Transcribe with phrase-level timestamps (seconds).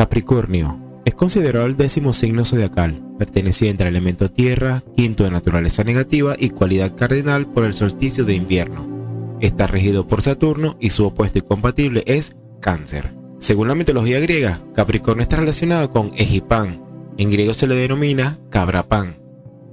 [0.00, 0.80] Capricornio.
[1.04, 6.48] Es considerado el décimo signo zodiacal, perteneciente al elemento tierra, quinto de naturaleza negativa y
[6.48, 9.36] cualidad cardinal por el solsticio de invierno.
[9.42, 13.14] Está regido por Saturno y su opuesto y compatible es Cáncer.
[13.38, 16.82] Según la mitología griega, Capricornio está relacionado con Egipán.
[17.18, 19.18] En griego se le denomina Cabrapan.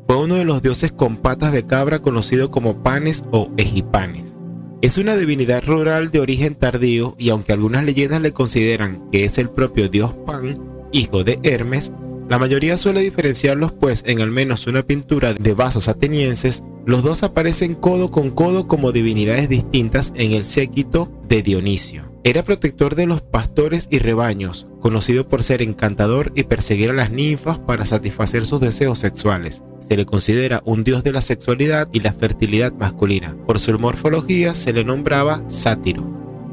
[0.07, 4.36] Fue uno de los dioses con patas de cabra conocido como Panes o Egipanes.
[4.80, 9.39] Es una divinidad rural de origen tardío y aunque algunas leyendas le consideran que es
[9.39, 10.54] el propio dios Pan,
[10.91, 11.91] hijo de Hermes,
[12.30, 17.23] la mayoría suele diferenciarlos pues en al menos una pintura de vasos atenienses, los dos
[17.23, 22.16] aparecen codo con codo como divinidades distintas en el séquito de Dionisio.
[22.27, 27.09] Era protector de los pastores y rebaños, conocido por ser encantador y perseguir a las
[27.09, 29.63] ninfas para satisfacer sus deseos sexuales.
[29.80, 33.38] Se le considera un dios de la sexualidad y la fertilidad masculina.
[33.45, 36.05] Por su morfología se le nombraba sátiro.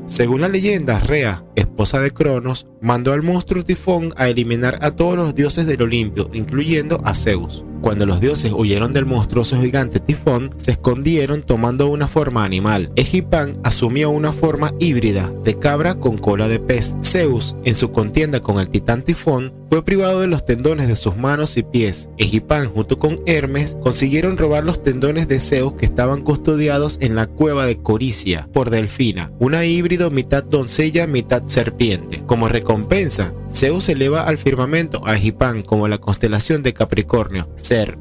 [0.06, 5.16] Según la leyenda, Rea, esposa de Cronos, mandó al monstruo Tifón a eliminar a todos
[5.16, 7.64] los dioses del Olimpio, incluyendo a Zeus.
[7.84, 12.90] Cuando los dioses huyeron del monstruoso gigante Tifón, se escondieron tomando una forma animal.
[12.96, 16.96] Egipán asumió una forma híbrida de cabra con cola de pez.
[17.04, 21.18] Zeus, en su contienda con el titán Tifón, fue privado de los tendones de sus
[21.18, 22.08] manos y pies.
[22.16, 27.26] Egipán junto con Hermes consiguieron robar los tendones de Zeus que estaban custodiados en la
[27.26, 32.22] cueva de Coricia por Delfina, una híbrido mitad doncella, mitad serpiente.
[32.24, 37.48] Como recompensa, Zeus eleva al firmamento a Egipán como la constelación de Capricornio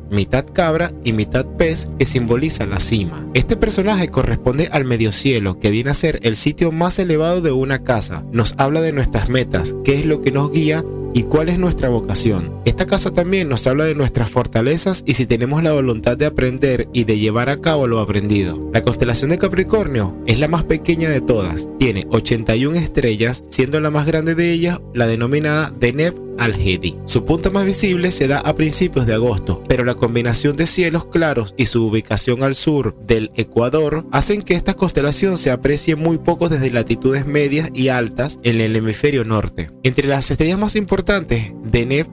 [0.10, 3.28] mitad cabra y mitad pez que simboliza la cima.
[3.34, 7.52] Este personaje corresponde al medio cielo, que viene a ser el sitio más elevado de
[7.52, 8.24] una casa.
[8.32, 11.90] Nos habla de nuestras metas, qué es lo que nos guía y cuál es nuestra
[11.90, 12.52] vocación.
[12.66, 16.88] Esta casa también nos habla de nuestras fortalezas y si tenemos la voluntad de aprender
[16.94, 18.70] y de llevar a cabo lo aprendido.
[18.74, 23.92] La constelación de Capricornio es la más pequeña de todas, tiene 81 estrellas, siendo la
[23.92, 26.96] más grande de ellas la denominada Deneb al-Hedi.
[27.06, 31.06] Su punto más visible se da a principios de agosto, pero la combinación de cielos
[31.06, 36.18] claros y su ubicación al sur del Ecuador hacen que esta constelación se aprecie muy
[36.18, 39.72] poco desde latitudes medias y altas en el hemisferio norte.
[39.84, 42.08] Entre las estrellas más importantes, Deneb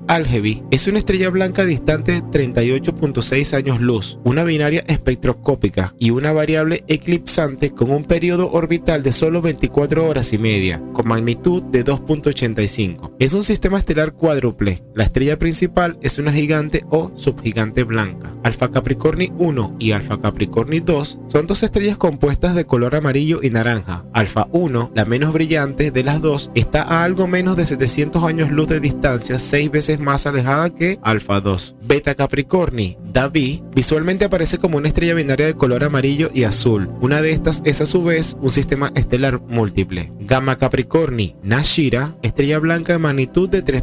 [0.70, 2.22] Es una estrella blanca distante de
[3.00, 9.12] 38.6 años luz, una binaria espectroscópica y una variable eclipsante con un periodo orbital de
[9.12, 13.14] solo 24 horas y media, con magnitud de 2.85.
[13.18, 14.82] Es un sistema estelar cuádruple.
[14.94, 18.34] La estrella principal es una gigante o subgigante blanca.
[18.42, 23.50] Alfa Capricorni 1 y Alfa Capricorni 2 son dos estrellas compuestas de color amarillo y
[23.50, 24.04] naranja.
[24.12, 28.50] Alfa 1, la menos brillante de las dos, está a algo menos de 700 años
[28.50, 31.76] luz de distancia, 6 veces más alejada que Alfa 2.
[31.90, 36.88] Beta Capricorni, Davi, visualmente aparece como una estrella binaria de color amarillo y azul.
[37.00, 40.12] Una de estas es a su vez un sistema estelar múltiple.
[40.20, 43.82] Gamma Capricorni, Nashira, estrella blanca de magnitud de 3.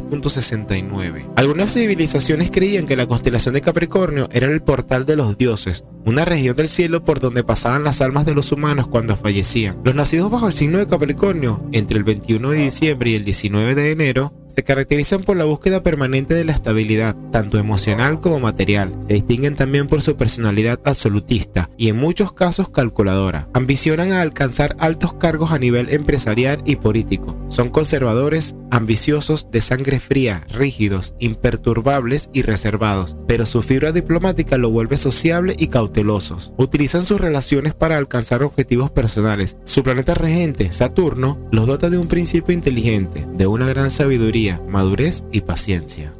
[1.36, 6.24] Algunas civilizaciones creían que la constelación de Capricornio era el portal de los dioses, una
[6.24, 9.78] región del cielo por donde pasaban las almas de los humanos cuando fallecían.
[9.84, 13.74] Los nacidos bajo el signo de Capricornio, entre el 21 de diciembre y el 19
[13.74, 18.94] de enero, se caracterizan por la búsqueda permanente de la estabilidad, tanto emocional como material.
[19.06, 23.48] Se distinguen también por su personalidad absolutista y en muchos casos calculadora.
[23.54, 27.38] Ambicionan a alcanzar altos cargos a nivel empresarial y político.
[27.48, 34.70] Son conservadores, ambiciosos, de sangre fría, rígidos, imperturbables y reservados, pero su fibra diplomática lo
[34.70, 36.52] vuelve sociable y cautelosos.
[36.56, 39.56] Utilizan sus relaciones para alcanzar objetivos personales.
[39.64, 43.90] Su planeta regente, Saturno, los dota de un principio inteligente, de una gran
[44.68, 46.17] madurez y paciencia.